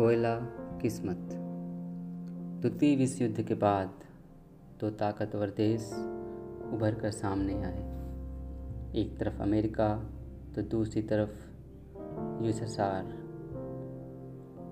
[0.00, 0.38] कोयला,
[0.82, 1.28] किस्मत।
[2.60, 3.90] द्वितीय विश्व युद्ध के बाद
[4.80, 5.92] दो ताकतवर देश
[6.72, 7.82] उभर कर सामने आए।
[8.94, 10.10] एक तरफ़ अमेरिका
[10.54, 11.48] तो दूसरी तरफ़
[12.42, 13.04] यूएसएसआर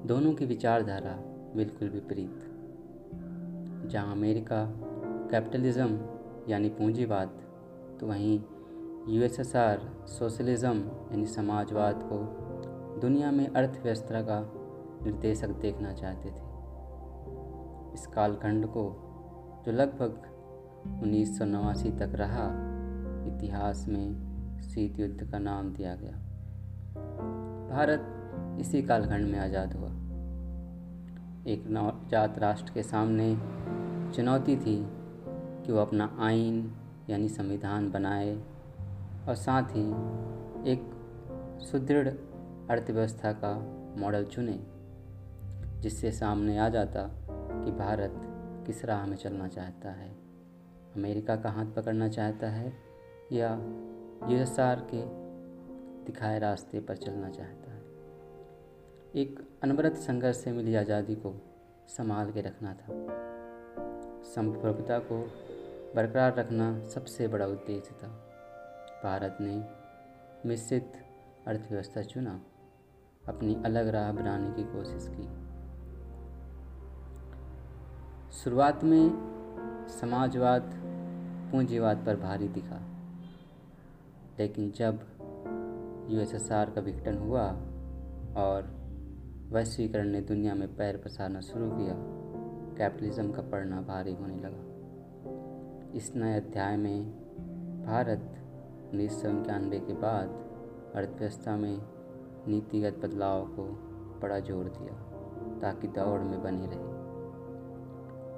[0.07, 1.19] दोनों की विचारधारा
[1.57, 2.39] बिल्कुल विपरीत।
[3.89, 4.75] जहाँ अमेरिका
[5.31, 6.01] कैपिटलिज्म
[6.49, 7.41] यानी पूंजीवाद
[8.01, 8.41] तो वहीं
[9.09, 12.19] यूएसएसआर सोशलिज्म यानी समाजवाद को
[13.01, 14.58] दुनिया में अर्थव्यवस्था का
[15.03, 16.47] निर्देशक देखना चाहते थे।
[17.95, 19.05] इस कालखंड को
[19.67, 20.11] जो लगभग
[21.03, 22.45] उन्नीस सौ नवासी तक रहा,
[23.27, 26.13] इतिहास में शीत युद्ध का नाम दिया गया।
[27.69, 28.15] भारत
[28.61, 29.89] इसी कालखंड में आज़ाद हुआ।
[31.47, 33.35] एक नवजात राष्ट्र के सामने
[34.15, 34.77] चुनौती थी
[35.67, 36.73] कि वो अपना आइन
[37.11, 38.35] यानी संविधान बनाए
[39.29, 39.89] और साथ ही
[40.73, 40.91] एक
[41.63, 43.53] सुदृढ़ अर्थव्यवस्था का
[43.99, 44.78] मॉडल चुने।
[45.81, 48.15] जिससे सामने आ जाता कि भारत
[48.67, 50.11] किस राह में चलना चाहता है।
[50.97, 52.73] अमेरिका का हाथ पकड़ना चाहता है
[53.33, 53.55] या
[54.29, 55.03] यूएसआर के
[56.05, 57.83] दिखाए रास्ते पर चलना चाहता है।
[59.15, 61.35] एक अनवरत संघर्ष से मिली आज़ादी को
[61.89, 62.87] संभाल के रखना था।
[64.25, 65.21] संप्रभुता को
[65.97, 68.09] बरकरार रखना सबसे बड़ा उद्देश्य था।
[69.05, 69.65] भारत ने
[70.49, 70.93] मिश्रित
[71.47, 72.41] अर्थव्यवस्था चुना,
[73.29, 75.48] अपनी अलग राह बनाने की कोशिश की।
[78.33, 79.11] शुरुआत में
[80.01, 80.63] समाजवाद,
[81.53, 82.81] पूंजीवाद पर भारी दिखा।
[84.39, 85.01] लेकिन जब
[86.11, 87.43] यूएसएसआर का विघटन हुआ
[88.43, 88.71] और
[89.53, 91.95] वैश्वीकरण ने दुनिया में पैर पसारना शुरू किया,
[92.79, 97.11] कैपिटलिज्म का पढ़ना भारी होने लगा। इस नए अध्याय में
[97.87, 98.37] भारत
[98.93, 100.29] उन्नीस सौ इक्यानवे के बाद
[100.95, 101.79] अर्थव्यवस्था में
[102.49, 103.65] नीतिगत बदलाव को
[104.23, 104.95] बड़ा ज़ोर दिया,
[105.61, 106.98] ताकि दौड़ में बनी रहे।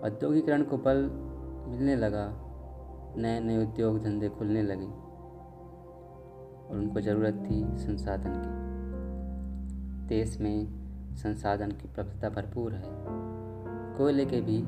[0.04, 1.10] औद्योगिकरण को बल
[1.68, 2.26] मिलने लगा
[3.16, 4.86] नए नए उद्योग धंधे खुलने लगे,
[6.66, 12.82] और उनको ज़रूरत थी संसाधन की। देश में संसाधन की प्रभुता भरपूर है,
[13.98, 14.62] कोयले के भी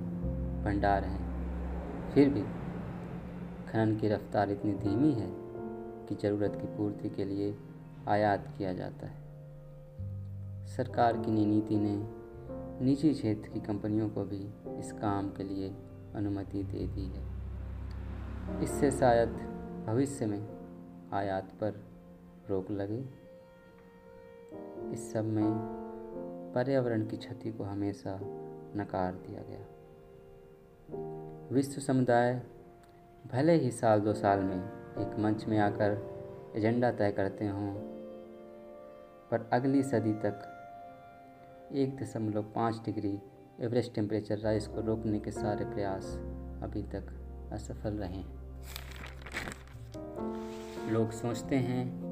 [0.65, 2.42] भंडार हैं। फिर भी
[3.71, 5.28] खनन की रफ्तार इतनी धीमी है
[6.09, 7.54] कि ज़रूरत की पूर्ति के लिए
[8.09, 12.22] आयात किया जाता है। सरकार की नीति ने
[12.82, 15.69] निजी क्षेत्र की कंपनियों को भी इस काम के लिए
[16.15, 19.28] अनुमति दे दी है। इससे शायद
[19.87, 20.48] भविष्य में
[21.12, 21.81] आयात पर
[22.50, 22.98] रोक लगे।
[24.92, 25.53] इस सब में
[26.54, 28.19] पर्यावरण की क्षति को हमेशा
[28.76, 29.66] नकार दिया गया।
[31.54, 32.42] विश्व समुदाय
[33.32, 34.56] भले ही साल दो साल में
[34.98, 36.00] एक मंच में आकर
[36.56, 37.75] एजेंडा तय करते हों,
[39.31, 40.48] पर अगली सदी तक
[41.75, 43.19] एक दशमलव पाँच डिग्री
[43.60, 46.05] एवरेज टेम्परेचर राइज को रोकने के सारे प्रयास
[46.62, 47.05] अभी तक
[47.53, 48.43] असफल रहे हैं।
[50.93, 52.03] लोग सोचते हैं,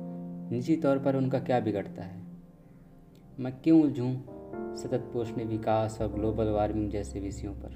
[0.50, 2.22] निजी तौर पर उनका क्या बिगड़ता है?
[3.40, 4.12] मैं क्यों उलझूँ
[4.76, 7.70] सतत पोषण विकास और ग्लोबल वार्मिंग जैसे विषयों पर?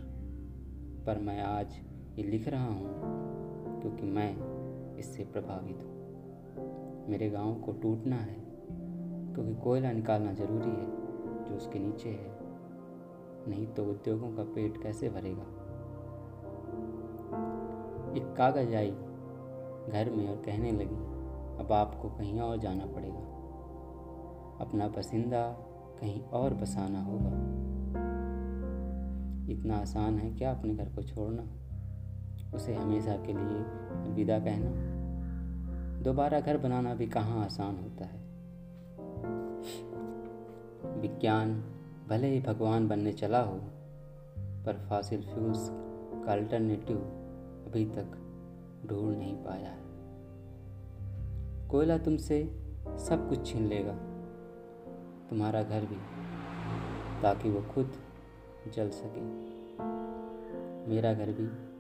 [1.07, 1.67] पर मैं आज
[2.19, 2.89] ये लिख रहा हूँ
[3.81, 4.37] क्योंकि मैं
[4.97, 8.37] इससे प्रभावित हूँ। मेरे गाँव को टूटना है,
[9.35, 11.04] क्योंकि कोयला निकालना ज़रूरी है।
[11.45, 12.39] जो उसके नीचे है।
[13.49, 15.43] नहीं तो उद्योगों का पेट कैसे भरेगा?
[18.17, 18.91] एक कागज़ आई
[19.89, 21.15] घर में और कहने लगी,
[21.65, 23.35] अब आपको कहीं और जाना पड़ेगा।
[24.61, 25.57] अपना पसंदा
[26.01, 27.65] कहीं और बसाना होगा।
[29.53, 31.43] इतना आसान है क्या अपने घर को छोड़ना?
[32.57, 33.65] उसे हमेशा के लिए
[34.13, 34.95] विदा कहना।
[36.03, 38.25] दोबारा घर बनाना भी कहाँ आसान होता है?
[40.87, 41.61] विज्ञान
[42.09, 43.61] भले ही भगवान बनने चला हो,
[44.39, 45.69] पर फासिल फ्यूल्स
[46.25, 46.97] का अल्टरनेटिव
[47.67, 48.07] अभी तक
[48.87, 49.85] ढूंढ नहीं पाया है।
[51.69, 52.45] कोयला तुमसे
[52.89, 53.95] सब कुछ छीन लेगा।
[55.31, 55.97] तुम्हारा घर भी,
[57.23, 57.93] ताकि वो खुद
[58.75, 59.21] जल सके।
[60.91, 61.75] मेरा घर भी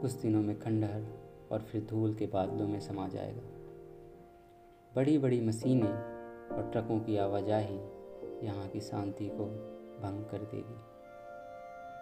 [0.00, 1.04] कुछ दिनों में खंडहर
[1.52, 3.42] और फिर धूल के बादलों में समा जाएगा।
[4.96, 6.09] बड़ी बड़ी मशीनें
[6.52, 7.78] और ट्रकों की आवाजाही
[8.46, 9.44] यहाँ की शांति को
[10.02, 10.90] भंग कर देगी।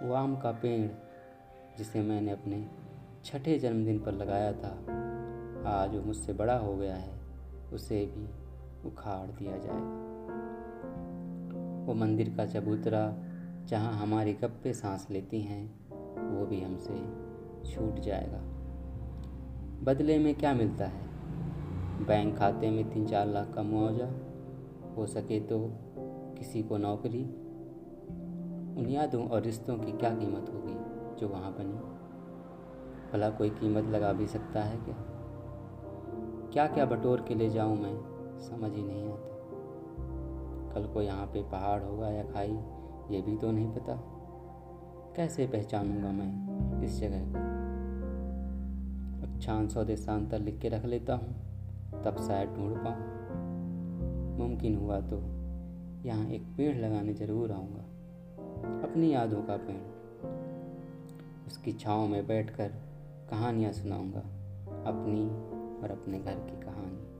[0.07, 0.91] वो आम का पेड़,
[1.79, 2.71] जिसे मैंने अपने
[3.25, 4.71] छठे जन्मदिन पर लगाया था,
[5.67, 7.21] आज वो मुझसे बड़ा हो गया है,
[7.73, 8.29] उसे भी
[8.89, 10.09] उखाड़ दिया जाएगा।
[11.87, 13.15] वो मंदिर का चबूतरा,
[13.65, 15.89] जहाँ हमारी गप्पे सांस लेती हैं,
[16.37, 16.95] वो भी हमसे
[17.71, 18.39] छूट जाएगा।
[19.83, 21.09] बदले में क्या मिलता है?
[22.07, 24.28] बैंक खाते में तीन चार लाख का मुआवजा
[24.97, 25.59] हो सके तो
[26.39, 27.25] किसी को नौकरी,
[28.79, 30.75] उन यादों और रिश्तों की क्या कीमत होगी
[31.21, 31.99] जो वहाँ बनी?
[33.13, 34.97] भला कोई कीमत लगा भी सकता है क्या?
[36.53, 37.97] क्या क्या बटोर के ले जाऊँ मैं?
[38.41, 39.29] समझ ही नहीं आता।
[40.75, 42.59] कल को यहाँ पे पहाड़ होगा या खाई,
[43.11, 43.95] ये भी तो नहीं पता।
[45.17, 47.59] कैसे पहचानूँगा मैं इस जगह को?
[49.27, 51.35] अक्षांश सौदे देशांतर लिख के रख लेता हूँ,
[52.05, 53.28] तब शायद ढूंढ पाऊँ।
[54.39, 55.17] मुमकिन हुआ तो
[56.09, 57.81] यहाँ एक पेड़ लगाने ज़रूर आऊँगा।
[58.89, 59.99] अपनी यादों का पेड़।
[61.47, 62.69] उसकी छाँव में बैठकर
[63.31, 64.21] कहानियाँ सुनाऊँगा।
[64.91, 65.25] अपनी
[65.83, 67.19] और अपने घर की कहानी।